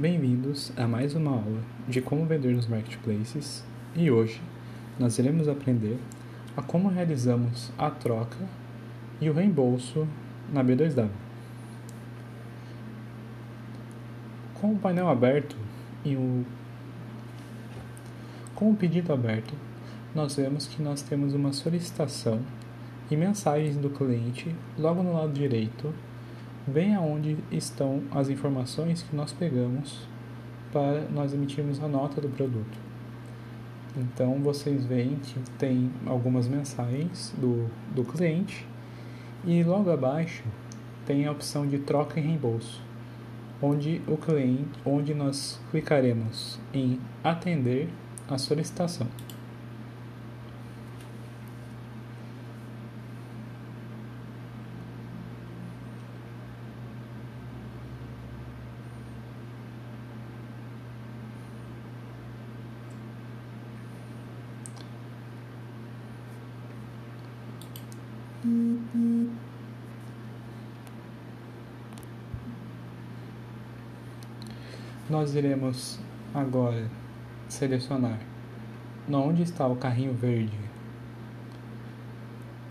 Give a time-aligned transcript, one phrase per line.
[0.00, 3.62] Bem-vindos a mais uma aula de como vender nos marketplaces
[3.94, 4.40] e hoje
[4.98, 5.98] nós iremos aprender
[6.56, 8.38] a como realizamos a troca
[9.20, 10.08] e o reembolso
[10.50, 11.10] na B2W.
[14.54, 15.54] Com o painel aberto
[16.02, 16.46] e o
[18.54, 19.52] com o pedido aberto,
[20.14, 22.40] nós vemos que nós temos uma solicitação
[23.10, 25.92] e mensagens do cliente logo no lado direito
[26.70, 30.06] bem aonde estão as informações que nós pegamos
[30.72, 32.78] para nós emitirmos a nota do produto.
[33.96, 38.66] Então vocês veem que tem algumas mensagens do, do cliente
[39.44, 40.44] e logo abaixo
[41.04, 42.80] tem a opção de troca e reembolso,
[43.60, 47.88] onde o cliente, onde nós clicaremos em atender
[48.28, 49.08] a solicitação.
[75.10, 75.98] Nós iremos
[76.32, 76.88] agora
[77.48, 78.18] selecionar
[79.12, 80.58] onde está o carrinho verde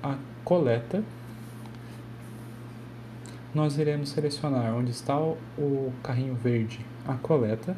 [0.01, 1.03] a coleta.
[3.53, 7.75] Nós iremos selecionar onde está o carrinho verde a coleta.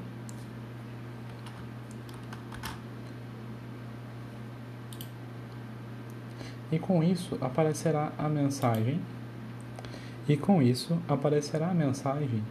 [6.71, 8.99] E com isso aparecerá a mensagem.
[10.27, 12.41] E com isso aparecerá a mensagem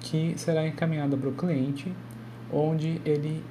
[0.00, 1.92] que será encaminhada para o cliente,
[2.52, 3.44] onde ele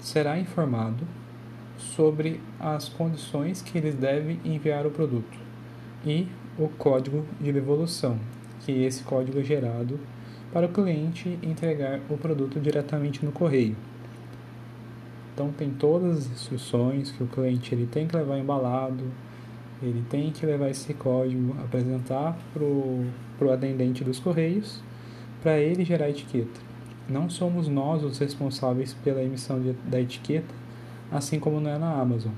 [0.00, 1.06] será informado
[1.76, 5.38] sobre as condições que eles devem enviar o produto
[6.04, 6.26] e
[6.58, 8.18] o código de devolução,
[8.60, 10.00] que esse código é gerado
[10.52, 13.76] para o cliente entregar o produto diretamente no correio.
[15.38, 19.04] Então tem todas as instruções que o cliente ele tem que levar embalado,
[19.80, 24.82] ele tem que levar esse código, apresentar para o atendente dos correios,
[25.40, 26.60] para ele gerar a etiqueta.
[27.08, 30.52] Não somos nós os responsáveis pela emissão de, da etiqueta,
[31.08, 32.32] assim como não é na Amazon.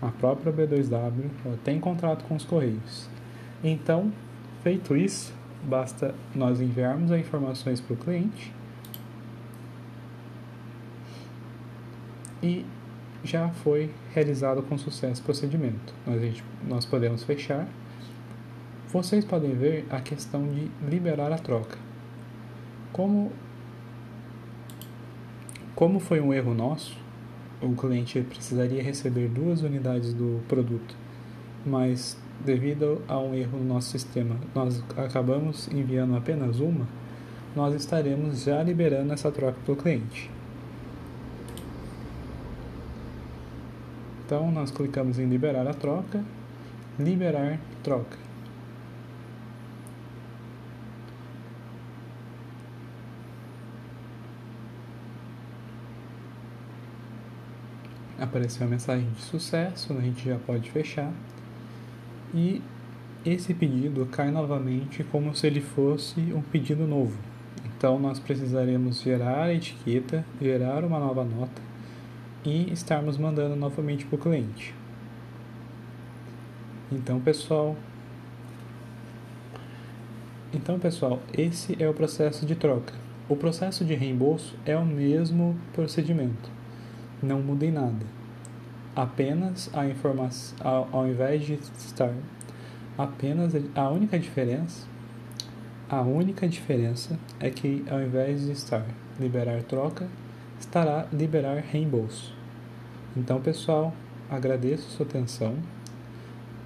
[0.00, 1.30] A própria B2W
[1.62, 3.08] tem contrato com os correios.
[3.62, 4.12] Então,
[4.64, 5.32] feito isso,
[5.62, 8.52] basta nós enviarmos as informações para o cliente
[12.42, 12.64] e
[13.24, 15.94] já foi realizado com sucesso o procedimento.
[16.06, 17.68] Nós, gente, nós podemos fechar.
[18.88, 21.78] Vocês podem ver a questão de liberar a troca.
[22.92, 23.32] Como,
[25.74, 26.98] como foi um erro nosso,
[27.62, 30.94] o cliente precisaria receber duas unidades do produto,
[31.64, 36.86] mas devido a um erro no nosso sistema, nós acabamos enviando apenas uma,
[37.54, 40.28] nós estaremos já liberando essa troca para o cliente.
[44.32, 46.24] Então, nós clicamos em liberar a troca,
[46.98, 48.16] liberar troca.
[58.18, 61.12] Apareceu a mensagem de sucesso, a gente já pode fechar.
[62.32, 62.62] E
[63.26, 67.18] esse pedido cai novamente como se ele fosse um pedido novo.
[67.76, 71.72] Então nós precisaremos gerar a etiqueta, gerar uma nova nota
[72.44, 74.74] e estarmos mandando novamente para o cliente.
[76.90, 77.76] Então, pessoal,
[80.54, 82.92] então, pessoal, esse é o processo de troca.
[83.26, 86.50] O processo de reembolso é o mesmo procedimento.
[87.22, 88.04] Não muda em nada.
[88.94, 92.12] Apenas a informação, ao, ao invés de estar
[92.98, 94.86] apenas a única diferença,
[95.88, 98.84] a única diferença é que ao invés de estar
[99.18, 100.06] liberar troca,
[100.62, 102.32] estará liberar reembolso.
[103.16, 103.92] Então, pessoal,
[104.30, 105.56] agradeço sua atenção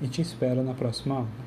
[0.00, 1.45] e te espero na próxima aula.